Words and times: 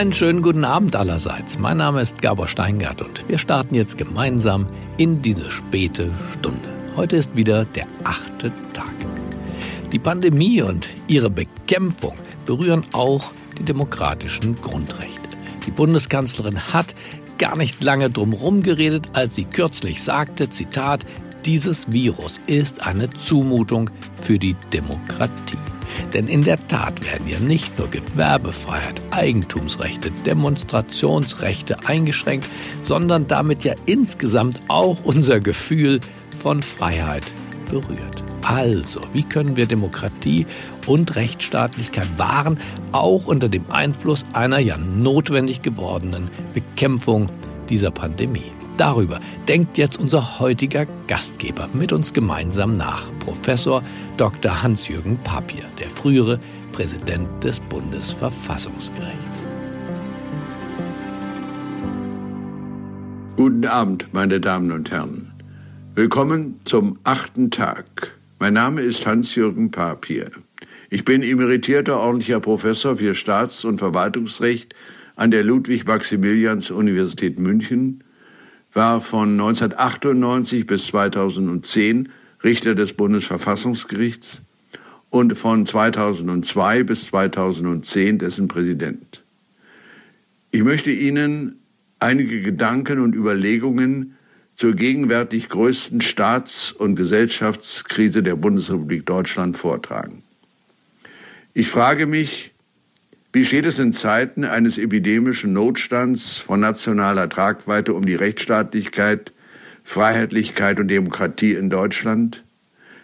Einen 0.00 0.14
schönen 0.14 0.40
guten 0.40 0.64
Abend 0.64 0.96
allerseits. 0.96 1.58
Mein 1.58 1.76
Name 1.76 2.00
ist 2.00 2.22
Gabor 2.22 2.48
Steingart 2.48 3.02
und 3.02 3.28
wir 3.28 3.36
starten 3.36 3.74
jetzt 3.74 3.98
gemeinsam 3.98 4.66
in 4.96 5.20
diese 5.20 5.50
späte 5.50 6.10
Stunde. 6.32 6.66
Heute 6.96 7.16
ist 7.16 7.36
wieder 7.36 7.66
der 7.66 7.84
achte 8.02 8.50
Tag. 8.72 8.88
Die 9.92 9.98
Pandemie 9.98 10.62
und 10.62 10.88
ihre 11.06 11.28
Bekämpfung 11.28 12.14
berühren 12.46 12.86
auch 12.94 13.30
die 13.58 13.62
demokratischen 13.64 14.58
Grundrechte. 14.62 15.28
Die 15.66 15.70
Bundeskanzlerin 15.70 16.72
hat 16.72 16.94
gar 17.36 17.58
nicht 17.58 17.84
lange 17.84 18.08
drum 18.08 18.62
geredet, 18.62 19.08
als 19.12 19.34
sie 19.34 19.44
kürzlich 19.44 20.02
sagte, 20.02 20.48
Zitat, 20.48 21.04
dieses 21.44 21.92
Virus 21.92 22.40
ist 22.46 22.86
eine 22.86 23.10
Zumutung 23.10 23.90
für 24.18 24.38
die 24.38 24.56
Demokratie. 24.72 25.58
Denn 26.12 26.28
in 26.28 26.42
der 26.42 26.66
Tat 26.66 27.04
werden 27.04 27.28
ja 27.28 27.40
nicht 27.40 27.78
nur 27.78 27.88
Gewerbefreiheit, 27.88 29.00
Eigentumsrechte, 29.10 30.10
Demonstrationsrechte 30.26 31.76
eingeschränkt, 31.86 32.48
sondern 32.82 33.26
damit 33.26 33.64
ja 33.64 33.74
insgesamt 33.86 34.60
auch 34.68 35.04
unser 35.04 35.40
Gefühl 35.40 36.00
von 36.36 36.62
Freiheit 36.62 37.24
berührt. 37.70 38.22
Also, 38.42 39.00
wie 39.12 39.22
können 39.22 39.56
wir 39.56 39.66
Demokratie 39.66 40.46
und 40.86 41.14
Rechtsstaatlichkeit 41.14 42.08
wahren, 42.16 42.58
auch 42.92 43.26
unter 43.26 43.48
dem 43.48 43.70
Einfluss 43.70 44.24
einer 44.32 44.58
ja 44.58 44.76
notwendig 44.78 45.62
gewordenen 45.62 46.30
Bekämpfung 46.54 47.28
dieser 47.68 47.90
Pandemie? 47.90 48.52
Darüber 48.80 49.20
denkt 49.46 49.76
jetzt 49.76 50.00
unser 50.00 50.40
heutiger 50.40 50.86
Gastgeber 51.06 51.68
mit 51.74 51.92
uns 51.92 52.14
gemeinsam 52.14 52.78
nach, 52.78 53.10
Professor 53.18 53.82
Dr. 54.16 54.62
Hans-Jürgen 54.62 55.18
Papier, 55.18 55.64
der 55.78 55.90
frühere 55.90 56.40
Präsident 56.72 57.28
des 57.44 57.60
Bundesverfassungsgerichts. 57.60 59.44
Guten 63.36 63.66
Abend, 63.66 64.06
meine 64.14 64.40
Damen 64.40 64.72
und 64.72 64.90
Herren. 64.90 65.30
Willkommen 65.94 66.58
zum 66.64 66.98
achten 67.04 67.50
Tag. 67.50 68.18
Mein 68.38 68.54
Name 68.54 68.80
ist 68.80 69.04
Hans-Jürgen 69.04 69.70
Papier. 69.70 70.30
Ich 70.88 71.04
bin 71.04 71.22
emeritierter 71.22 72.00
ordentlicher 72.00 72.40
Professor 72.40 72.96
für 72.96 73.14
Staats- 73.14 73.66
und 73.66 73.76
Verwaltungsrecht 73.76 74.74
an 75.16 75.30
der 75.30 75.44
Ludwig-Maximilians-Universität 75.44 77.38
München 77.38 78.04
war 78.72 79.00
von 79.00 79.32
1998 79.32 80.66
bis 80.66 80.86
2010 80.88 82.08
Richter 82.42 82.74
des 82.74 82.92
Bundesverfassungsgerichts 82.92 84.42
und 85.10 85.36
von 85.36 85.66
2002 85.66 86.84
bis 86.84 87.06
2010 87.06 88.18
dessen 88.18 88.48
Präsident. 88.48 89.22
Ich 90.52 90.62
möchte 90.62 90.90
Ihnen 90.90 91.60
einige 91.98 92.42
Gedanken 92.42 93.00
und 93.00 93.14
Überlegungen 93.14 94.16
zur 94.56 94.74
gegenwärtig 94.74 95.48
größten 95.48 96.00
Staats- 96.00 96.72
und 96.72 96.96
Gesellschaftskrise 96.96 98.22
der 98.22 98.36
Bundesrepublik 98.36 99.06
Deutschland 99.06 99.56
vortragen. 99.56 100.22
Ich 101.54 101.68
frage 101.68 102.06
mich, 102.06 102.49
wie 103.32 103.44
steht 103.44 103.64
es 103.64 103.78
in 103.78 103.92
Zeiten 103.92 104.44
eines 104.44 104.76
epidemischen 104.76 105.52
Notstands 105.52 106.36
von 106.36 106.58
nationaler 106.58 107.28
Tragweite 107.28 107.94
um 107.94 108.04
die 108.04 108.16
Rechtsstaatlichkeit, 108.16 109.32
Freiheitlichkeit 109.84 110.80
und 110.80 110.88
Demokratie 110.88 111.54
in 111.54 111.70
Deutschland? 111.70 112.42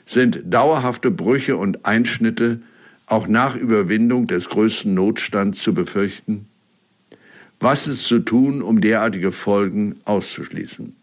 Sind 0.05 0.41
dauerhafte 0.45 1.13
Brüche 1.13 1.57
und 1.57 1.85
Einschnitte 1.87 2.61
auch 3.07 3.29
nach 3.29 3.55
Überwindung 3.55 4.27
des 4.27 4.49
größten 4.49 4.93
Notstands 4.93 5.61
zu 5.61 5.75
befürchten? 5.75 6.47
Was 7.61 7.87
ist 7.87 8.05
zu 8.05 8.19
tun, 8.19 8.63
um 8.63 8.81
derartige 8.81 9.31
Folgen 9.31 10.01
auszuschließen? 10.05 10.95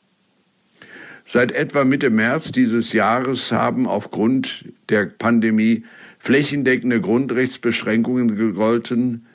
Seit 1.25 1.53
etwa 1.53 1.86
Mitte 1.86 2.09
März 2.09 2.52
dieses 2.52 2.92
Jahres 2.92 3.53
haben 3.53 3.88
aufgrund 3.88 4.66
der 4.90 5.06
Pandemie 5.06 5.86
flächendeckende 6.24 7.02
Grundrechtsbeschränkungen 7.02 8.38
gegolten, 8.38 9.26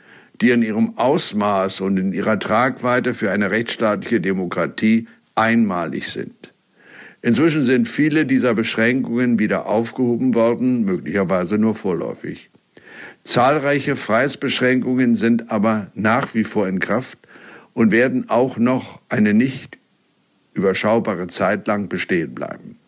die 0.40 0.48
in 0.48 0.62
ihrem 0.62 0.96
Ausmaß 0.96 1.82
und 1.82 1.98
in 1.98 2.14
ihrer 2.14 2.38
Tragweite 2.38 3.12
für 3.12 3.30
eine 3.30 3.50
rechtsstaatliche 3.50 4.22
Demokratie 4.22 5.06
einmalig 5.34 6.08
sind. 6.08 6.54
Inzwischen 7.20 7.66
sind 7.66 7.88
viele 7.88 8.24
dieser 8.24 8.54
Beschränkungen 8.54 9.38
wieder 9.38 9.66
aufgehoben 9.66 10.34
worden, 10.34 10.86
möglicherweise 10.86 11.58
nur 11.58 11.74
vorläufig. 11.74 12.48
Zahlreiche 13.22 13.94
Freiheitsbeschränkungen 13.94 15.14
sind 15.14 15.50
aber 15.50 15.88
nach 15.94 16.32
wie 16.34 16.44
vor 16.44 16.68
in 16.68 16.80
Kraft 16.80 17.18
und 17.74 17.90
werden 17.92 18.30
auch 18.30 18.56
noch 18.56 19.02
eine 19.10 19.34
nicht 19.34 19.76
überschaubare 20.54 21.26
Zeit 21.26 21.66
lang 21.66 21.90
bestehen 21.90 22.34
bleiben. 22.34 22.78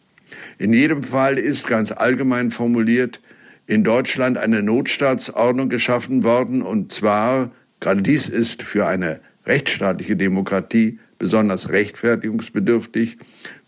In 0.56 0.72
jedem 0.72 1.02
Fall 1.02 1.38
ist 1.38 1.66
ganz 1.66 1.92
allgemein 1.92 2.50
formuliert 2.50 3.20
in 3.70 3.84
Deutschland 3.84 4.36
eine 4.36 4.64
Notstaatsordnung 4.64 5.68
geschaffen 5.68 6.24
worden, 6.24 6.60
und 6.60 6.90
zwar, 6.90 7.52
gerade 7.78 8.02
dies 8.02 8.28
ist 8.28 8.64
für 8.64 8.88
eine 8.88 9.20
rechtsstaatliche 9.46 10.16
Demokratie 10.16 10.98
besonders 11.20 11.68
rechtfertigungsbedürftig, 11.68 13.18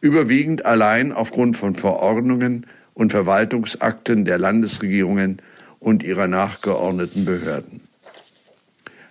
überwiegend 0.01 0.67
allein 0.67 1.13
aufgrund 1.13 1.57
von 1.57 1.77
Verordnungen 1.77 2.67
und 2.95 3.13
Verwaltungsakten 3.13 4.25
der 4.25 4.39
Landesregierungen 4.39 5.41
und 5.79 6.03
ihrer 6.03 6.27
nachgeordneten 6.27 7.25
Behörden. 7.25 7.81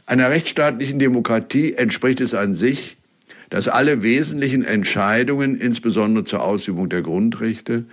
Einer 0.08 0.30
rechtsstaatlichen 0.30 1.00
Demokratie 1.00 1.74
entspricht 1.74 2.20
es 2.20 2.34
an 2.34 2.54
sich, 2.54 2.98
dass 3.50 3.70
alle 3.70 4.04
wesentlichen 4.04 4.66
Entscheidungen, 4.66 5.58
insbesondere 5.58 6.26
zur 6.26 6.44
Ausübung 6.44 6.90
der 6.90 7.02
Grundrechte, 7.02 7.86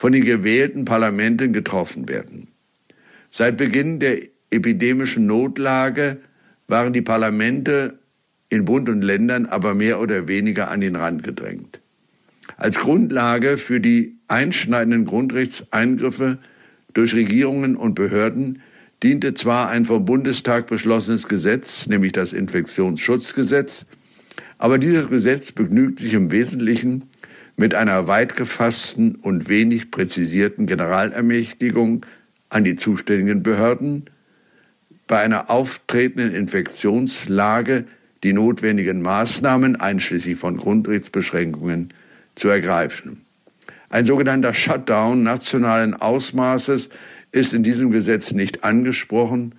von 0.00 0.12
den 0.12 0.24
gewählten 0.24 0.86
Parlamenten 0.86 1.52
getroffen 1.52 2.08
werden. 2.08 2.48
Seit 3.30 3.58
Beginn 3.58 4.00
der 4.00 4.22
epidemischen 4.50 5.26
Notlage 5.26 6.16
waren 6.68 6.94
die 6.94 7.02
Parlamente 7.02 7.98
in 8.48 8.64
Bund 8.64 8.88
und 8.88 9.02
Ländern 9.02 9.44
aber 9.44 9.74
mehr 9.74 10.00
oder 10.00 10.26
weniger 10.26 10.70
an 10.70 10.80
den 10.80 10.96
Rand 10.96 11.22
gedrängt. 11.22 11.80
Als 12.56 12.78
Grundlage 12.78 13.58
für 13.58 13.78
die 13.78 14.16
einschneidenden 14.26 15.04
Grundrechtseingriffe 15.04 16.38
durch 16.94 17.14
Regierungen 17.14 17.76
und 17.76 17.94
Behörden 17.94 18.62
diente 19.02 19.34
zwar 19.34 19.68
ein 19.68 19.84
vom 19.84 20.06
Bundestag 20.06 20.66
beschlossenes 20.68 21.28
Gesetz, 21.28 21.86
nämlich 21.88 22.12
das 22.12 22.32
Infektionsschutzgesetz, 22.32 23.84
aber 24.56 24.78
dieses 24.78 25.10
Gesetz 25.10 25.52
begnügt 25.52 25.98
sich 25.98 26.14
im 26.14 26.30
Wesentlichen 26.30 27.09
mit 27.60 27.74
einer 27.74 28.08
weit 28.08 28.36
gefassten 28.36 29.16
und 29.16 29.50
wenig 29.50 29.90
präzisierten 29.90 30.64
Generalermächtigung 30.64 32.06
an 32.48 32.64
die 32.64 32.74
zuständigen 32.74 33.42
Behörden, 33.42 34.06
bei 35.06 35.18
einer 35.18 35.50
auftretenden 35.50 36.34
Infektionslage 36.34 37.84
die 38.22 38.32
notwendigen 38.32 39.02
Maßnahmen 39.02 39.76
einschließlich 39.76 40.38
von 40.38 40.56
Grundrechtsbeschränkungen 40.56 41.92
zu 42.34 42.48
ergreifen. 42.48 43.26
Ein 43.90 44.06
sogenannter 44.06 44.54
Shutdown 44.54 45.22
nationalen 45.22 45.92
Ausmaßes 45.92 46.88
ist 47.30 47.52
in 47.52 47.62
diesem 47.62 47.90
Gesetz 47.90 48.32
nicht 48.32 48.64
angesprochen 48.64 49.54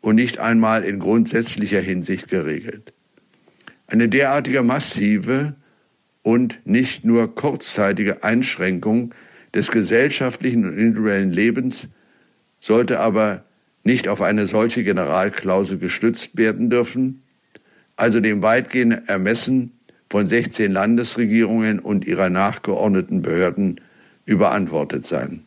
und 0.00 0.14
nicht 0.14 0.38
einmal 0.38 0.84
in 0.84 1.00
grundsätzlicher 1.00 1.80
Hinsicht 1.80 2.28
geregelt. 2.28 2.92
Eine 3.88 4.08
derartige 4.08 4.62
massive 4.62 5.56
und 6.26 6.58
nicht 6.64 7.04
nur 7.04 7.36
kurzzeitige 7.36 8.24
Einschränkung 8.24 9.14
des 9.54 9.70
gesellschaftlichen 9.70 10.64
und 10.64 10.76
individuellen 10.76 11.30
Lebens 11.30 11.86
sollte 12.58 12.98
aber 12.98 13.44
nicht 13.84 14.08
auf 14.08 14.22
eine 14.22 14.48
solche 14.48 14.82
Generalklausel 14.82 15.78
gestützt 15.78 16.36
werden 16.36 16.68
dürfen, 16.68 17.22
also 17.94 18.18
dem 18.18 18.42
weitgehenden 18.42 19.06
Ermessen 19.06 19.70
von 20.10 20.26
16 20.26 20.72
Landesregierungen 20.72 21.78
und 21.78 22.04
ihrer 22.04 22.28
nachgeordneten 22.28 23.22
Behörden 23.22 23.80
überantwortet 24.24 25.06
sein. 25.06 25.44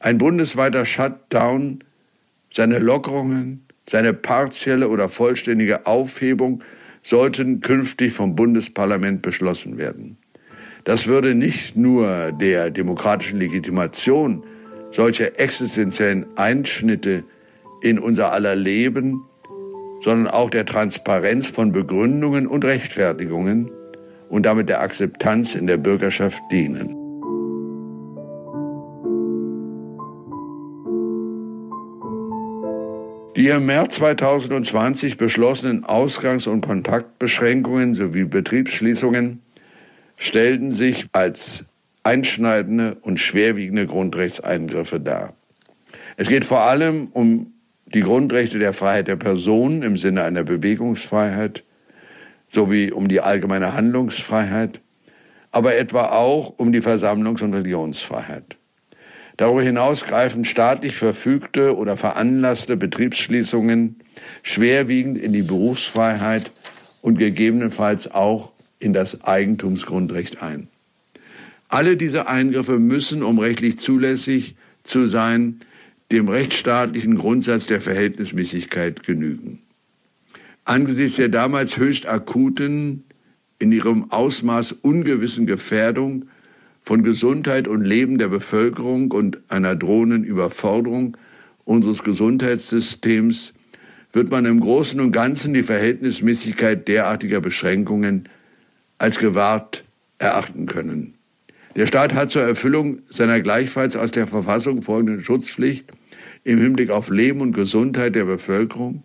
Ein 0.00 0.18
bundesweiter 0.18 0.84
Shutdown, 0.84 1.78
seine 2.50 2.80
Lockerungen, 2.80 3.64
seine 3.88 4.14
partielle 4.14 4.88
oder 4.88 5.08
vollständige 5.08 5.86
Aufhebung 5.86 6.64
sollten 7.06 7.60
künftig 7.60 8.12
vom 8.12 8.34
Bundesparlament 8.34 9.22
beschlossen 9.22 9.78
werden. 9.78 10.18
Das 10.82 11.06
würde 11.06 11.36
nicht 11.36 11.76
nur 11.76 12.32
der 12.32 12.70
demokratischen 12.70 13.38
Legitimation 13.38 14.44
solcher 14.90 15.38
existenziellen 15.38 16.26
Einschnitte 16.36 17.22
in 17.80 18.00
unser 18.00 18.32
aller 18.32 18.56
Leben, 18.56 19.22
sondern 20.00 20.26
auch 20.26 20.50
der 20.50 20.66
Transparenz 20.66 21.46
von 21.46 21.70
Begründungen 21.70 22.48
und 22.48 22.64
Rechtfertigungen 22.64 23.70
und 24.28 24.44
damit 24.44 24.68
der 24.68 24.80
Akzeptanz 24.80 25.54
in 25.54 25.68
der 25.68 25.76
Bürgerschaft 25.76 26.42
dienen. 26.50 27.05
Die 33.36 33.48
im 33.48 33.66
März 33.66 33.96
2020 33.96 35.18
beschlossenen 35.18 35.84
Ausgangs- 35.84 36.46
und 36.46 36.62
Kontaktbeschränkungen 36.62 37.92
sowie 37.92 38.24
Betriebsschließungen 38.24 39.42
stellten 40.16 40.72
sich 40.72 41.08
als 41.12 41.66
einschneidende 42.02 42.96
und 43.02 43.20
schwerwiegende 43.20 43.86
Grundrechtseingriffe 43.86 45.00
dar. 45.00 45.34
Es 46.16 46.28
geht 46.28 46.46
vor 46.46 46.60
allem 46.60 47.08
um 47.12 47.52
die 47.84 48.00
Grundrechte 48.00 48.58
der 48.58 48.72
Freiheit 48.72 49.06
der 49.06 49.16
Person 49.16 49.82
im 49.82 49.98
Sinne 49.98 50.22
einer 50.22 50.42
Bewegungsfreiheit 50.42 51.62
sowie 52.50 52.90
um 52.90 53.06
die 53.06 53.20
allgemeine 53.20 53.74
Handlungsfreiheit, 53.74 54.80
aber 55.50 55.76
etwa 55.76 56.06
auch 56.06 56.54
um 56.56 56.72
die 56.72 56.80
Versammlungs- 56.80 57.42
und 57.42 57.52
Religionsfreiheit. 57.52 58.56
Darüber 59.36 59.62
hinaus 59.62 60.04
greifen 60.04 60.44
staatlich 60.44 60.96
verfügte 60.96 61.76
oder 61.76 61.96
veranlasste 61.96 62.76
Betriebsschließungen 62.76 63.96
schwerwiegend 64.42 65.18
in 65.18 65.32
die 65.32 65.42
Berufsfreiheit 65.42 66.50
und 67.02 67.18
gegebenenfalls 67.18 68.10
auch 68.10 68.52
in 68.78 68.92
das 68.92 69.24
Eigentumsgrundrecht 69.24 70.42
ein. 70.42 70.68
Alle 71.68 71.96
diese 71.96 72.28
Eingriffe 72.28 72.78
müssen, 72.78 73.22
um 73.22 73.38
rechtlich 73.38 73.80
zulässig 73.80 74.54
zu 74.84 75.06
sein, 75.06 75.60
dem 76.12 76.28
rechtsstaatlichen 76.28 77.18
Grundsatz 77.18 77.66
der 77.66 77.80
Verhältnismäßigkeit 77.80 79.02
genügen. 79.02 79.58
Angesichts 80.64 81.16
der 81.16 81.28
damals 81.28 81.76
höchst 81.76 82.06
akuten, 82.06 83.04
in 83.58 83.72
ihrem 83.72 84.10
Ausmaß 84.10 84.72
ungewissen 84.72 85.46
Gefährdung 85.46 86.26
von 86.86 87.02
Gesundheit 87.02 87.66
und 87.66 87.84
Leben 87.84 88.16
der 88.16 88.28
Bevölkerung 88.28 89.10
und 89.10 89.40
einer 89.48 89.74
drohenden 89.74 90.22
Überforderung 90.22 91.16
unseres 91.64 92.04
Gesundheitssystems 92.04 93.54
wird 94.12 94.30
man 94.30 94.46
im 94.46 94.60
Großen 94.60 95.00
und 95.00 95.10
Ganzen 95.10 95.52
die 95.52 95.64
Verhältnismäßigkeit 95.64 96.86
derartiger 96.86 97.40
Beschränkungen 97.40 98.28
als 98.98 99.18
gewahrt 99.18 99.84
erachten 100.18 100.66
können. 100.66 101.14
Der 101.74 101.88
Staat 101.88 102.14
hat 102.14 102.30
zur 102.30 102.42
Erfüllung 102.42 103.00
seiner 103.10 103.40
gleichfalls 103.40 103.96
aus 103.96 104.12
der 104.12 104.28
Verfassung 104.28 104.80
folgenden 104.80 105.24
Schutzpflicht 105.24 105.90
im 106.44 106.60
Hinblick 106.60 106.90
auf 106.90 107.10
Leben 107.10 107.40
und 107.40 107.52
Gesundheit 107.52 108.14
der 108.14 108.24
Bevölkerung 108.24 109.02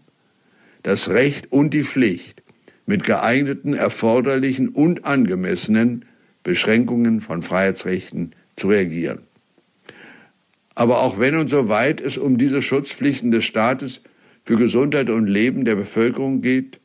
das 0.83 1.09
Recht 1.09 1.51
und 1.51 1.73
die 1.73 1.83
Pflicht, 1.83 2.43
mit 2.85 3.03
geeigneten, 3.03 3.73
erforderlichen 3.73 4.69
und 4.69 5.05
angemessenen 5.05 6.05
Beschränkungen 6.43 7.21
von 7.21 7.41
Freiheitsrechten 7.41 8.33
zu 8.55 8.69
reagieren. 8.69 9.19
Aber 10.75 11.01
auch 11.03 11.19
wenn 11.19 11.35
und 11.35 11.47
soweit 11.47 12.01
es 12.01 12.17
um 12.17 12.37
diese 12.37 12.61
Schutzpflichten 12.61 13.31
des 13.31 13.45
Staates 13.45 14.01
für 14.43 14.57
Gesundheit 14.57 15.09
und 15.09 15.27
Leben 15.27 15.65
der 15.65 15.75
Bevölkerung 15.75 16.41
geht, 16.41 16.79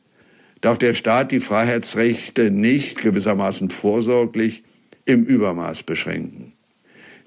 darf 0.61 0.77
der 0.77 0.93
Staat 0.93 1.31
die 1.31 1.39
Freiheitsrechte 1.39 2.51
nicht 2.51 3.01
gewissermaßen 3.01 3.69
vorsorglich 3.69 4.63
im 5.05 5.23
Übermaß 5.23 5.83
beschränken. 5.83 6.53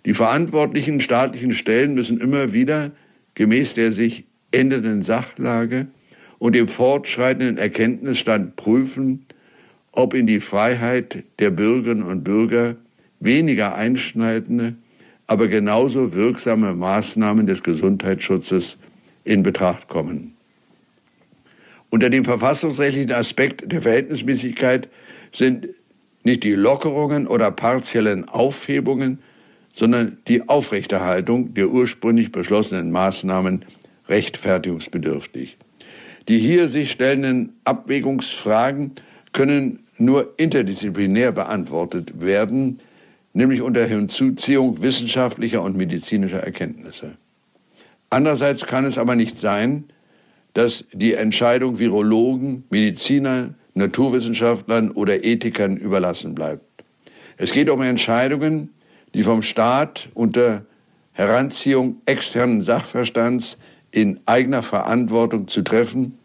Die 0.05 0.15
verantwortlichen 0.15 1.01
staatlichen 1.01 1.53
Stellen 1.53 1.95
müssen 1.95 2.21
immer 2.21 2.53
wieder 2.53 2.93
gemäß 3.35 3.75
der 3.75 3.93
sich 3.93 4.25
ändernden 4.51 5.03
Sachlage 5.03 5.87
und 6.39 6.55
dem 6.55 6.69
fortschreitenden 6.69 7.59
Erkenntnisstand 7.59 8.57
prüfen, 8.57 9.27
ob 9.93 10.15
in 10.15 10.27
die 10.27 10.41
Freiheit 10.41 11.25
der 11.39 11.51
Bürgerinnen 11.51 12.03
und 12.03 12.25
Bürger 12.25 12.77
weniger 13.19 13.75
einschneidende, 13.75 14.75
aber 15.27 15.49
genauso 15.49 16.15
wirksame 16.15 16.75
Maßnahmen 16.75 17.47
des 17.47 17.63
Gesundheitsschutzes 17.63 18.77
in 19.25 19.43
Betracht 19.43 19.89
kommen. 19.89 20.35
Unter 21.91 22.09
dem 22.09 22.25
verfassungsrechtlichen 22.25 23.13
Aspekt 23.13 23.71
der 23.71 23.83
Verhältnismäßigkeit 23.83 24.89
sind 25.33 25.69
nicht 26.23 26.45
die 26.45 26.55
Lockerungen 26.55 27.27
oder 27.27 27.51
partiellen 27.51 28.29
Aufhebungen, 28.29 29.19
sondern 29.75 30.19
die 30.29 30.49
Aufrechterhaltung 30.49 31.55
der 31.55 31.69
ursprünglich 31.69 32.33
beschlossenen 32.33 32.91
Maßnahmen 32.91 33.65
rechtfertigungsbedürftig. 34.09 35.57
Die 36.29 36.39
hier 36.39 36.69
sich 36.69 36.91
stellenden 36.91 37.55
Abwägungsfragen 37.65 38.93
können 39.33 39.81
nur 39.99 40.35
interdisziplinär 40.39 41.33
beantwortet 41.33 42.21
werden, 42.21 42.81
nämlich 43.33 43.63
unter 43.63 43.85
Hinzuziehung 43.87 44.83
wissenschaftlicher 44.83 45.63
und 45.63 45.77
medizinischer 45.77 46.41
Erkenntnisse. 46.41 47.13
Andererseits 48.09 48.67
kann 48.67 48.85
es 48.85 48.99
aber 48.99 49.15
nicht 49.15 49.39
sein, 49.39 49.85
dass 50.55 50.85
die 50.93 51.15
Entscheidung 51.15 51.79
Virologen, 51.79 52.65
Medizinern, 52.71 53.55
Naturwissenschaftlern 53.75 54.91
oder 54.91 55.23
Ethikern 55.23 55.77
überlassen 55.77 56.35
bleibt. 56.35 56.65
Es 57.37 57.53
geht 57.53 57.71
um 57.71 57.83
Entscheidungen, 57.83 58.71
die 59.15 59.23
vom 59.23 59.43
Staat 59.43 60.09
unter 60.15 60.65
Heranziehung 61.13 62.01
externen 62.07 62.63
Sachverstands 62.63 63.59
in 63.93 64.21
eigener 64.27 64.63
Verantwortung 64.63 65.49
zu 65.49 65.63
treffen 65.63 66.19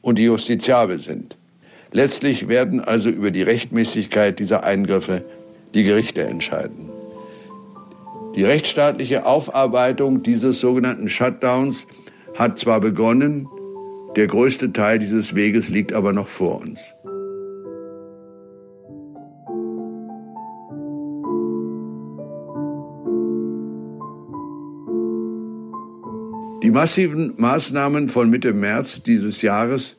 und 0.00 0.18
die 0.18 0.24
justiziabel 0.24 1.00
sind. 1.00 1.36
Letztlich 1.92 2.48
werden 2.48 2.80
also 2.80 3.10
über 3.10 3.30
die 3.30 3.42
Rechtmäßigkeit 3.42 4.38
dieser 4.38 4.64
Eingriffe 4.64 5.24
die 5.74 5.84
Gerichte 5.84 6.22
entscheiden. 6.22 6.90
Die 8.34 8.44
rechtsstaatliche 8.44 9.26
Aufarbeitung 9.26 10.22
dieses 10.22 10.58
sogenannten 10.60 11.10
Shutdowns 11.10 11.86
hat 12.34 12.58
zwar 12.58 12.80
begonnen, 12.80 13.46
der 14.16 14.26
größte 14.26 14.72
Teil 14.72 14.98
dieses 14.98 15.34
Weges 15.34 15.68
liegt 15.68 15.92
aber 15.92 16.14
noch 16.14 16.28
vor 16.28 16.60
uns. 16.62 16.80
Die 26.62 26.70
massiven 26.70 27.34
Maßnahmen 27.36 28.08
von 28.08 28.30
Mitte 28.30 28.54
März 28.54 29.02
dieses 29.02 29.42
Jahres 29.42 29.96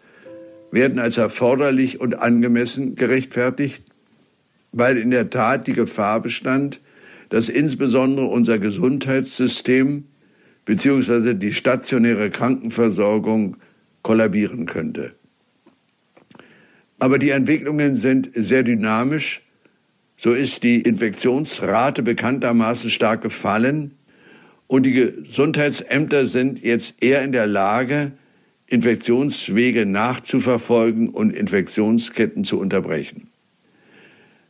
werden 0.73 0.97
als 0.97 1.17
erforderlich 1.17 2.01
und 2.01 2.19
angemessen 2.19 2.95
gerechtfertigt, 2.95 3.83
weil 4.71 4.97
in 4.97 5.11
der 5.11 5.29
Tat 5.29 5.67
die 5.67 5.73
Gefahr 5.73 6.19
bestand, 6.19 6.81
dass 7.29 7.47
insbesondere 7.47 8.25
unser 8.25 8.57
Gesundheitssystem 8.57 10.05
bzw. 10.65 11.35
die 11.35 11.53
stationäre 11.53 12.31
Krankenversorgung 12.31 13.57
kollabieren 14.01 14.65
könnte. 14.65 15.13
Aber 16.97 17.19
die 17.19 17.29
Entwicklungen 17.29 17.95
sind 17.95 18.31
sehr 18.33 18.63
dynamisch. 18.63 19.41
So 20.17 20.31
ist 20.31 20.63
die 20.63 20.81
Infektionsrate 20.81 22.01
bekanntermaßen 22.01 22.89
stark 22.89 23.21
gefallen 23.21 23.91
und 24.67 24.83
die 24.83 24.93
Gesundheitsämter 24.93 26.25
sind 26.25 26.63
jetzt 26.63 27.03
eher 27.03 27.21
in 27.23 27.31
der 27.31 27.45
Lage, 27.45 28.13
Infektionswege 28.67 29.85
nachzuverfolgen 29.85 31.09
und 31.09 31.31
Infektionsketten 31.31 32.43
zu 32.43 32.59
unterbrechen. 32.59 33.29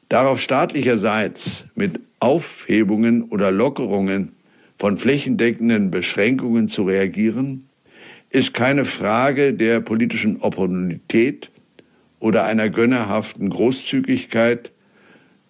Darauf 0.10 0.40
staatlicherseits 0.40 1.66
mit 1.76 2.00
Aufhebungen 2.20 3.24
oder 3.24 3.52
Lockerungen 3.52 4.34
von 4.78 4.98
flächendeckenden 4.98 5.92
Beschränkungen 5.92 6.68
zu 6.68 6.84
reagieren, 6.84 7.68
ist 8.30 8.54
keine 8.54 8.86
Frage 8.86 9.54
der 9.54 9.80
politischen 9.80 10.42
Opportunität 10.42 11.52
oder 12.20 12.46
einer 12.46 12.70
gönnerhaften 12.70 13.50
Großzügigkeit, 13.50 14.72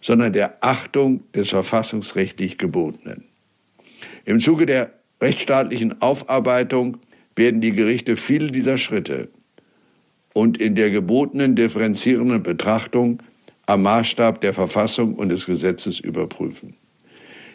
sondern 0.02 0.34
der 0.34 0.58
Achtung 0.62 1.24
des 1.34 1.50
verfassungsrechtlich 1.50 2.58
Gebotenen. 2.58 3.24
Im 4.26 4.40
Zuge 4.40 4.66
der 4.66 4.92
rechtsstaatlichen 5.22 6.02
Aufarbeitung 6.02 6.98
werden 7.36 7.62
die 7.62 7.72
Gerichte 7.72 8.18
viele 8.18 8.52
dieser 8.52 8.78
Schritte 8.78 9.30
und 10.34 10.58
in 10.58 10.76
der 10.76 10.90
gebotenen 10.90 11.56
differenzierenden 11.56 12.44
Betrachtung 12.44 13.22
am 13.66 13.84
Maßstab 13.84 14.42
der 14.42 14.54
Verfassung 14.54 15.16
und 15.16 15.30
des 15.30 15.46
Gesetzes 15.46 16.00
überprüfen. 16.00 16.76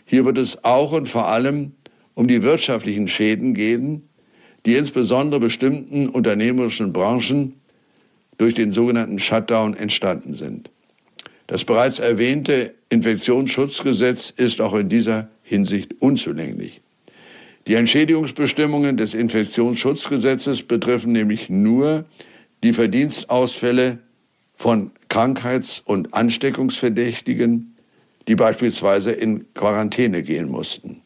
Hier 0.05 0.25
wird 0.25 0.39
es 0.39 0.65
auch 0.65 0.93
und 0.93 1.09
vor 1.09 1.29
allem 1.29 1.73
um 2.15 2.29
die 2.29 2.43
wirtschaftlichen 2.43 3.09
Schäden 3.09 3.55
gehen, 3.55 4.09
die 4.65 4.77
insbesondere 4.77 5.41
bestimmten 5.41 6.09
unternehmerischen 6.09 6.93
Branchen 6.93 7.55
durch 8.39 8.55
den 8.55 8.73
sogenannten 8.73 9.19
Shutdown 9.19 9.75
entstanden 9.77 10.35
sind. 10.35 10.71
Das 11.47 11.65
bereits 11.65 11.99
erwähnte 11.99 12.75
Infektionsschutzgesetz 12.89 14.31
ist 14.31 14.61
auch 14.61 14.75
in 14.75 14.89
dieser 14.89 15.29
Hinsicht 15.43 16.01
unzulänglich. 16.01 16.81
Die 17.69 17.75
Entschädigungsbestimmungen 17.75 18.97
des 18.97 19.13
Infektionsschutzgesetzes 19.13 20.63
betreffen 20.63 21.13
nämlich 21.13 21.51
nur 21.51 22.07
die 22.65 22.73
Verdienstausfälle 22.73 23.99
von 24.57 24.91
Krankheits- 25.11 25.81
und 25.85 26.15
Ansteckungsverdächtigen, 26.15 27.77
die 28.27 28.37
beispielsweise 28.37 29.11
in 29.13 29.53
Quarantäne 29.53 30.23
gehen 30.23 30.49
mussten. 30.49 31.03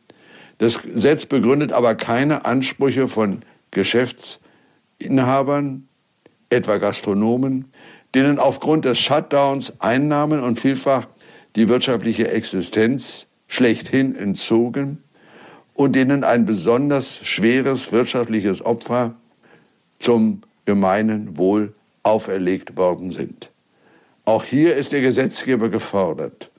Das 0.58 0.80
Gesetz 0.80 1.26
begründet 1.26 1.72
aber 1.72 1.96
keine 1.96 2.44
Ansprüche 2.44 3.08
von 3.08 3.40
Geschäfts-, 3.72 4.38
Inhabern, 5.00 5.88
etwa 6.48 6.76
Gastronomen, 6.76 7.72
denen 8.14 8.38
aufgrund 8.38 8.84
des 8.84 9.00
Shutdowns 9.00 9.80
Einnahmen 9.80 10.38
und 10.38 10.60
vielfach 10.60 11.08
die 11.56 11.68
wirtschaftliche 11.68 12.30
Existenz 12.30 13.26
schlechthin 13.48 14.14
entzogen 14.14 15.02
und 15.74 15.94
denen 15.96 16.24
ein 16.24 16.46
besonders 16.46 17.20
schweres 17.24 17.92
wirtschaftliches 17.92 18.64
Opfer 18.64 19.14
zum 19.98 20.42
gemeinen 20.64 21.36
Wohl 21.36 21.74
auferlegt 22.02 22.76
worden 22.76 23.12
sind. 23.12 23.50
Auch 24.24 24.44
hier 24.44 24.76
ist 24.76 24.92
der 24.92 25.00
Gesetzgeber 25.00 25.68
gefordert. 25.68 26.50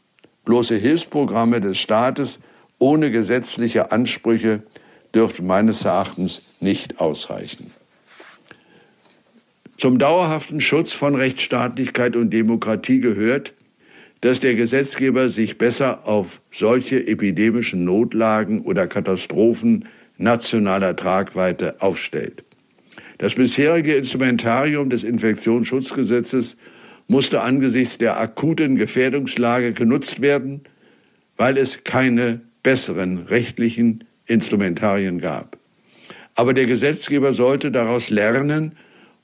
Bloße 0.46 0.76
Hilfsprogramme 0.76 1.62
des 1.62 1.78
Staates 1.78 2.40
ohne 2.80 3.12
gesetzliche 3.12 3.92
Ansprüche 3.92 4.64
dürften 5.14 5.46
meines 5.48 5.86
Erachtens 5.86 6.42
nicht 6.60 7.00
ausreichen. 7.00 7.72
Zum 9.78 10.00
dauerhaften 10.00 10.60
Schutz 10.62 10.92
von 10.94 11.16
Rechtsstaatlichkeit 11.16 12.16
und 12.16 12.32
Demokratie 12.32 13.00
gehört, 13.00 13.54
dass 14.24 14.40
der 14.40 14.56
Gesetzgeber 14.56 15.28
sich 15.28 15.58
besser 15.58 16.08
auf 16.08 16.40
solche 16.50 17.06
epidemischen 17.06 17.84
Notlagen 17.84 18.62
oder 18.62 18.88
Katastrophen 18.88 19.84
nationaler 20.18 20.96
Tragweite 20.96 21.82
aufstellt. 21.82 22.46
Das 23.18 23.36
bisherige 23.36 23.96
Instrumentarium 23.96 24.90
des 24.90 25.04
Infektionsschutzgesetzes 25.04 26.56
musste 27.10 27.42
angesichts 27.42 27.98
der 27.98 28.18
akuten 28.18 28.78
Gefährdungslage 28.78 29.74
genutzt 29.74 30.22
werden, 30.22 30.62
weil 31.36 31.58
es 31.58 31.84
keine 31.84 32.40
besseren 32.64 33.26
rechtlichen 33.28 34.06
Instrumentarien 34.26 35.20
gab. 35.20 35.58
Aber 36.36 36.54
der 36.54 36.66
Gesetzgeber 36.66 37.34
sollte 37.34 37.72
daraus 37.72 38.10
lernen 38.10 38.78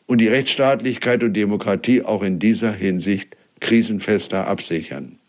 und 0.08 0.20
die 0.20 0.27
Rechtsstaatlichkeit 0.27 1.24
und 1.24 1.36
Demokratie 1.36 2.01
auch 2.01 2.22
in 2.22 2.39
dieser 2.39 2.74
Hinsicht 2.74 3.38
krisenfester 3.59 4.47
absichern. 4.47 5.19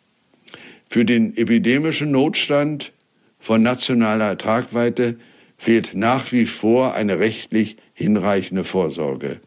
Für 0.89 1.05
den 1.05 1.37
epidemischen 1.37 2.11
Notstand 2.11 2.93
von 3.39 3.63
nationaler 3.63 4.37
Tragweite 4.37 5.17
fehlt 5.57 5.95
nach 5.95 6.33
wie 6.33 6.47
vor 6.47 6.95
eine 6.95 7.19
rechtlich 7.19 7.77
hinreichende 7.95 8.65
Vorsorge. 8.65 9.41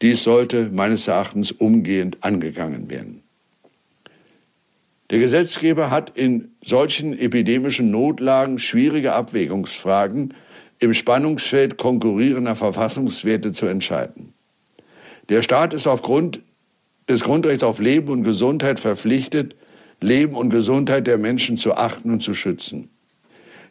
Dies 0.00 0.22
sollte 0.24 0.70
meines 0.72 1.06
Erachtens 1.08 1.52
umgehend 1.52 2.18
angegangen 2.22 2.90
werden. 2.90 3.22
Der 5.10 5.18
Gesetzgeber 5.18 5.90
hat 5.90 6.16
in 6.16 6.52
solchen 6.64 7.18
epidemischen 7.18 7.90
Notlagen 7.90 8.58
schwierige 8.58 9.12
Abwägungsfragen 9.12 10.32
im 10.78 10.94
Spannungsfeld 10.94 11.76
konkurrierender 11.76 12.56
Verfassungswerte 12.56 13.52
zu 13.52 13.66
entscheiden. 13.66 14.32
Der 15.28 15.42
Staat 15.42 15.74
ist 15.74 15.86
aufgrund 15.86 16.40
des 17.12 17.22
Grundrechts 17.22 17.62
auf 17.62 17.78
Leben 17.78 18.08
und 18.08 18.24
Gesundheit 18.24 18.80
verpflichtet, 18.80 19.54
Leben 20.00 20.34
und 20.34 20.50
Gesundheit 20.50 21.06
der 21.06 21.18
Menschen 21.18 21.58
zu 21.58 21.74
achten 21.74 22.10
und 22.10 22.22
zu 22.22 22.34
schützen. 22.34 22.88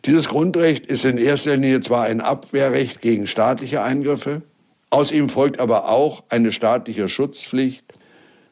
Dieses 0.05 0.27
Grundrecht 0.27 0.85
ist 0.85 1.05
in 1.05 1.17
erster 1.17 1.55
Linie 1.55 1.81
zwar 1.81 2.03
ein 2.03 2.21
Abwehrrecht 2.21 3.01
gegen 3.01 3.27
staatliche 3.27 3.81
Eingriffe, 3.81 4.43
aus 4.91 5.11
ihm 5.11 5.29
folgt 5.29 5.59
aber 5.59 5.89
auch 5.89 6.23
eine 6.29 6.51
staatliche 6.51 7.07
Schutzpflicht 7.07 7.83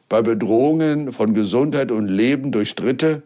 bei 0.08 0.22
Bedrohungen 0.22 1.12
von 1.12 1.34
Gesundheit 1.34 1.92
und 1.92 2.08
Leben 2.08 2.50
durch 2.50 2.74
Dritte 2.74 3.22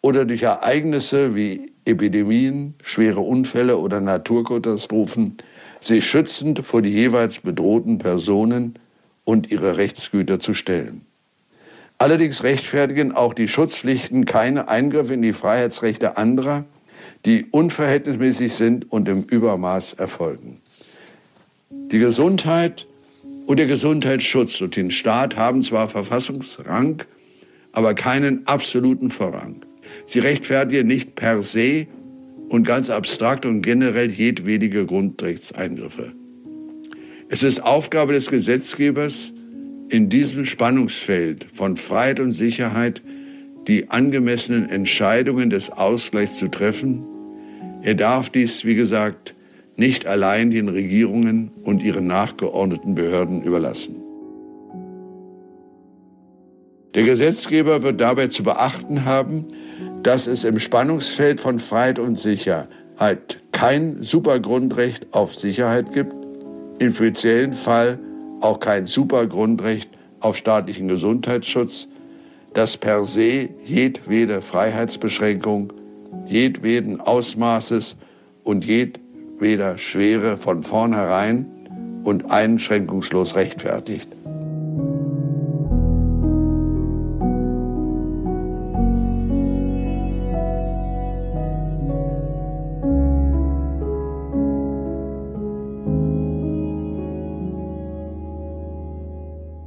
oder 0.00 0.24
durch 0.24 0.42
Ereignisse 0.42 1.34
wie 1.34 1.72
Epidemien, 1.84 2.74
schwere 2.82 3.20
Unfälle 3.20 3.76
oder 3.76 4.00
Naturkatastrophen, 4.00 5.36
sich 5.80 6.06
schützend 6.06 6.64
vor 6.64 6.82
die 6.82 6.92
jeweils 6.92 7.40
bedrohten 7.40 7.98
Personen 7.98 8.78
und 9.26 9.50
ihre 9.50 9.76
Rechtsgüter 9.76 10.40
zu 10.40 10.54
stellen. 10.54 11.02
Allerdings 11.98 12.44
rechtfertigen 12.44 13.12
auch 13.12 13.34
die 13.34 13.48
Schutzpflichten 13.48 14.24
keine 14.24 14.68
Eingriffe 14.68 15.14
in 15.14 15.22
die 15.22 15.32
Freiheitsrechte 15.32 16.16
anderer, 16.16 16.64
die 17.24 17.46
unverhältnismäßig 17.50 18.54
sind 18.54 18.90
und 18.90 19.08
im 19.08 19.24
Übermaß 19.24 19.94
erfolgen. 19.94 20.60
Die 21.70 21.98
Gesundheit 21.98 22.86
und 23.46 23.58
der 23.58 23.66
Gesundheitsschutz 23.66 24.58
durch 24.58 24.72
den 24.72 24.90
Staat 24.90 25.36
haben 25.36 25.62
zwar 25.62 25.88
Verfassungsrang, 25.88 27.02
aber 27.72 27.94
keinen 27.94 28.46
absoluten 28.46 29.10
Vorrang. 29.10 29.64
Sie 30.06 30.20
rechtfertigen 30.20 30.86
nicht 30.86 31.16
per 31.16 31.42
se 31.42 31.88
und 32.48 32.64
ganz 32.64 32.90
abstrakt 32.90 33.44
und 33.44 33.62
generell 33.62 34.10
jedwedige 34.10 34.86
Grundrechtseingriffe. 34.86 36.12
Es 37.28 37.42
ist 37.42 37.60
Aufgabe 37.60 38.12
des 38.12 38.30
Gesetzgebers, 38.30 39.32
in 39.88 40.08
diesem 40.08 40.44
Spannungsfeld 40.44 41.46
von 41.52 41.76
Freiheit 41.76 42.20
und 42.20 42.32
Sicherheit 42.32 43.02
die 43.66 43.90
angemessenen 43.90 44.68
Entscheidungen 44.68 45.50
des 45.50 45.70
Ausgleichs 45.70 46.38
zu 46.38 46.46
treffen. 46.48 47.04
Er 47.82 47.94
darf 47.94 48.30
dies, 48.30 48.64
wie 48.64 48.76
gesagt, 48.76 49.34
nicht 49.74 50.06
allein 50.06 50.52
den 50.52 50.68
Regierungen 50.68 51.50
und 51.64 51.82
ihren 51.82 52.06
nachgeordneten 52.06 52.94
Behörden 52.94 53.42
überlassen. 53.42 53.96
Der 56.94 57.02
Gesetzgeber 57.02 57.82
wird 57.82 58.00
dabei 58.00 58.28
zu 58.28 58.44
beachten 58.44 59.04
haben, 59.04 59.46
dass 60.04 60.28
es 60.28 60.44
im 60.44 60.60
Spannungsfeld 60.60 61.40
von 61.40 61.58
Freiheit 61.58 61.98
und 61.98 62.20
Sicherheit 62.20 63.38
kein 63.50 64.04
Supergrundrecht 64.04 65.12
auf 65.12 65.34
Sicherheit 65.34 65.92
gibt, 65.92 66.14
im 66.78 66.94
speziellen 66.94 67.52
Fall 67.52 67.98
auch 68.40 68.60
kein 68.60 68.86
Supergrundrecht 68.86 69.90
auf 70.20 70.36
staatlichen 70.36 70.88
Gesundheitsschutz, 70.88 71.88
das 72.54 72.76
per 72.76 73.06
se 73.06 73.48
jedwede 73.64 74.42
Freiheitsbeschränkung, 74.42 75.72
jedweden 76.26 77.00
Ausmaßes 77.00 77.96
und 78.44 78.64
jedwede 78.64 79.06
weder 79.38 79.78
Schwere 79.78 80.36
von 80.36 80.62
vornherein 80.62 81.46
und 82.04 82.30
einschränkungslos 82.30 83.34
rechtfertigt. 83.34 84.08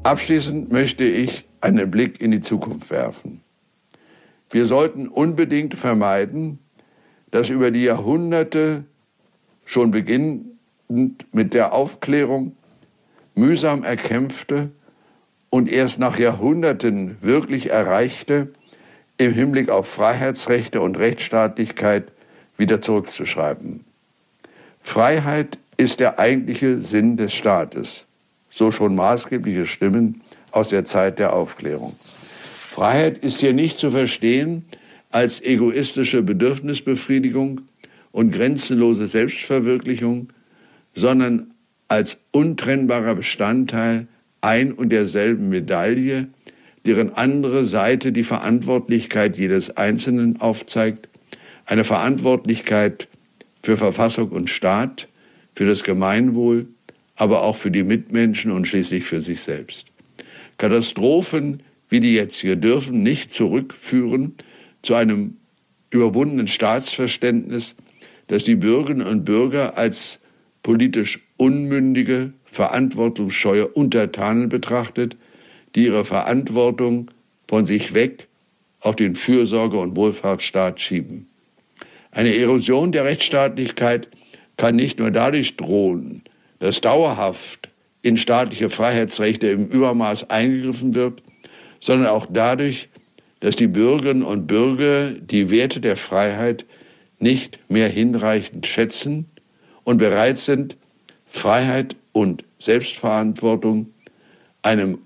Abschließend 0.09 0.71
möchte 0.71 1.03
ich 1.03 1.45
einen 1.61 1.91
Blick 1.91 2.19
in 2.19 2.31
die 2.31 2.41
Zukunft 2.41 2.89
werfen. 2.89 3.41
Wir 4.49 4.65
sollten 4.65 5.07
unbedingt 5.07 5.75
vermeiden, 5.75 6.57
dass 7.29 7.49
über 7.49 7.69
die 7.69 7.83
Jahrhunderte 7.83 8.85
schon 9.65 9.91
beginnend 9.91 10.47
mit 11.31 11.53
der 11.53 11.73
Aufklärung 11.73 12.55
mühsam 13.35 13.83
erkämpfte 13.83 14.71
und 15.51 15.69
erst 15.71 15.99
nach 15.99 16.17
Jahrhunderten 16.17 17.17
wirklich 17.21 17.69
erreichte, 17.69 18.51
im 19.19 19.31
Hinblick 19.31 19.69
auf 19.69 19.87
Freiheitsrechte 19.87 20.81
und 20.81 20.97
Rechtsstaatlichkeit 20.97 22.11
wieder 22.57 22.81
zurückzuschreiben. 22.81 23.85
Freiheit 24.81 25.59
ist 25.77 25.99
der 25.99 26.17
eigentliche 26.17 26.81
Sinn 26.81 27.15
des 27.15 27.31
Staates, 27.31 28.07
so 28.59 28.69
schon 28.71 28.93
maßgebliche 28.93 29.65
Stimmen 29.65 30.21
aus 30.51 30.69
der 30.69 30.85
Zeit 30.85 31.17
der 31.17 31.33
Aufklärung. 31.33 31.95
Freiheit 32.55 33.17
ist 33.17 33.39
hier 33.39 33.53
nicht 33.53 33.79
zu 33.79 33.89
verstehen 33.89 34.65
als 35.09 35.41
egoistische 35.41 36.21
Bedürfnisbefriedigung, 36.21 37.61
und 38.11 38.31
grenzenlose 38.31 39.07
Selbstverwirklichung, 39.07 40.29
sondern 40.95 41.51
als 41.87 42.17
untrennbarer 42.31 43.15
Bestandteil 43.15 44.07
ein 44.41 44.71
und 44.71 44.89
derselben 44.89 45.49
Medaille, 45.49 46.27
deren 46.85 47.13
andere 47.13 47.65
Seite 47.65 48.11
die 48.11 48.23
Verantwortlichkeit 48.23 49.37
jedes 49.37 49.75
Einzelnen 49.75 50.39
aufzeigt, 50.41 51.07
eine 51.65 51.83
Verantwortlichkeit 51.83 53.07
für 53.61 53.77
Verfassung 53.77 54.29
und 54.29 54.49
Staat, 54.49 55.07
für 55.53 55.65
das 55.65 55.83
Gemeinwohl, 55.83 56.67
aber 57.19 57.43
auch 57.43 57.57
für 57.57 57.69
die 57.69 57.83
Mitmenschen 57.83 58.49
und 58.49 58.65
schließlich 58.65 59.03
für 59.03 59.19
sich 59.19 59.41
selbst. 59.41 59.85
Katastrophen 60.57 61.61
wie 61.89 61.99
die 61.99 62.13
jetzige 62.13 62.55
dürfen 62.55 63.03
nicht 63.03 63.33
zurückführen 63.33 64.35
zu 64.83 64.95
einem 64.95 65.35
überwundenen 65.89 66.47
Staatsverständnis, 66.47 67.75
dass 68.27 68.45
die 68.45 68.55
Bürgerinnen 68.55 69.05
und 69.05 69.25
Bürger 69.25 69.77
als 69.77 70.19
politisch 70.63 71.19
unmündige, 71.35 72.31
verantwortungsscheue 72.45 73.67
Untertanen 73.67 74.47
betrachtet, 74.47 75.17
die 75.75 75.85
ihre 75.85 76.05
Verantwortung 76.05 77.11
von 77.47 77.65
sich 77.65 77.93
weg 77.93 78.27
auf 78.79 78.95
den 78.95 79.15
Fürsorge- 79.15 79.79
und 79.79 79.97
Wohlfahrtsstaat 79.97 80.79
schieben. 80.79 81.27
Eine 82.11 82.35
Erosion 82.35 82.91
der 82.93 83.03
Rechtsstaatlichkeit 83.03 84.07
kann 84.55 84.75
nicht 84.75 84.99
nur 84.99 85.11
dadurch 85.11 85.57
drohen, 85.57 86.23
dass 86.59 86.81
dauerhaft 86.81 87.69
in 88.01 88.17
staatliche 88.17 88.69
Freiheitsrechte 88.69 89.47
im 89.47 89.67
Übermaß 89.67 90.29
eingegriffen 90.29 90.95
wird, 90.95 91.21
sondern 91.79 92.07
auch 92.09 92.27
dadurch, 92.29 92.89
dass 93.39 93.55
die 93.55 93.67
Bürgerinnen 93.67 94.23
und 94.23 94.47
Bürger 94.47 95.11
die 95.11 95.49
Werte 95.49 95.79
der 95.79 95.95
Freiheit 95.95 96.65
nicht 97.19 97.59
mehr 97.69 97.89
hinreichend 97.89 98.67
schätzen 98.67 99.25
und 99.83 99.97
bereit 99.97 100.39
sind, 100.39 100.77
Freiheit 101.25 101.95
und 102.11 102.43
Selbstverantwortung 102.59 103.87
einem 104.61 104.99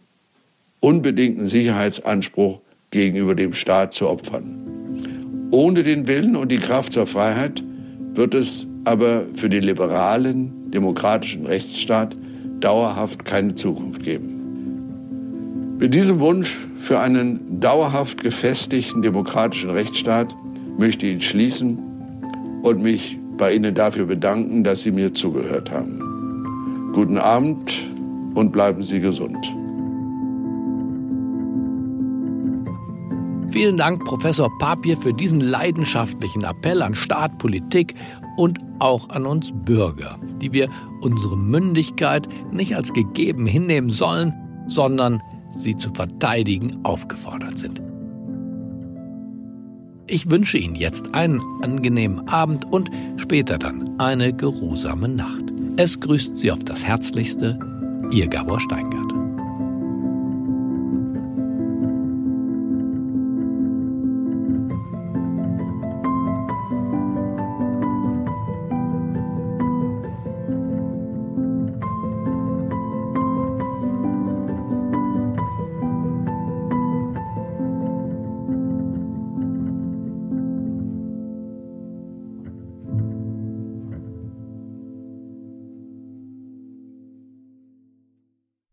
unbedingten 0.79 1.47
Sicherheitsanspruch 1.47 2.59
gegenüber 2.91 3.35
dem 3.35 3.53
Staat 3.53 3.93
zu 3.93 4.09
opfern. 4.09 5.49
Ohne 5.51 5.83
den 5.83 6.07
Willen 6.07 6.35
und 6.35 6.49
die 6.49 6.59
Kraft 6.59 6.93
zur 6.93 7.05
Freiheit 7.05 7.63
wird 8.13 8.33
es 8.33 8.67
aber 8.85 9.25
für 9.35 9.49
den 9.49 9.63
liberalen, 9.63 10.62
demokratischen 10.73 11.45
Rechtsstaat 11.45 12.15
dauerhaft 12.59 13.25
keine 13.25 13.55
Zukunft 13.55 14.03
geben. 14.03 15.77
Mit 15.79 15.93
diesem 15.93 16.19
Wunsch 16.19 16.57
für 16.77 16.99
einen 16.99 17.59
dauerhaft 17.59 18.21
gefestigten 18.21 19.01
demokratischen 19.01 19.69
Rechtsstaat 19.69 20.33
möchte 20.77 21.07
ich 21.07 21.27
schließen 21.27 21.77
und 22.61 22.81
mich 22.81 23.17
bei 23.37 23.53
Ihnen 23.53 23.75
dafür 23.75 24.05
bedanken, 24.05 24.63
dass 24.63 24.83
Sie 24.83 24.91
mir 24.91 25.13
zugehört 25.13 25.71
haben. 25.71 26.91
Guten 26.93 27.17
Abend 27.17 27.73
und 28.35 28.51
bleiben 28.51 28.83
Sie 28.83 28.99
gesund. 28.99 29.37
Vielen 33.49 33.77
Dank, 33.77 34.03
Professor 34.05 34.49
Papier, 34.57 34.97
für 34.97 35.13
diesen 35.13 35.39
leidenschaftlichen 35.39 36.43
Appell 36.43 36.81
an 36.81 36.95
Staat, 36.95 37.37
Politik 37.37 37.93
und 38.37 38.59
auch 38.79 39.09
an 39.09 39.25
uns 39.25 39.51
Bürger, 39.53 40.17
die 40.41 40.53
wir 40.53 40.69
unsere 41.01 41.37
Mündigkeit 41.37 42.27
nicht 42.51 42.75
als 42.75 42.93
gegeben 42.93 43.45
hinnehmen 43.45 43.89
sollen, 43.89 44.33
sondern 44.67 45.21
sie 45.51 45.77
zu 45.77 45.91
verteidigen 45.93 46.79
aufgefordert 46.83 47.59
sind. 47.59 47.81
Ich 50.07 50.29
wünsche 50.29 50.57
Ihnen 50.57 50.75
jetzt 50.75 51.15
einen 51.15 51.41
angenehmen 51.61 52.27
Abend 52.27 52.71
und 52.71 52.91
später 53.17 53.57
dann 53.57 53.99
eine 53.99 54.33
geruhsame 54.33 55.07
Nacht. 55.07 55.43
Es 55.77 55.99
grüßt 55.99 56.35
Sie 56.35 56.51
auf 56.51 56.59
das 56.59 56.85
Herzlichste, 56.85 57.57
Ihr 58.11 58.27
Gabor 58.27 58.59
Steingart. 58.59 59.12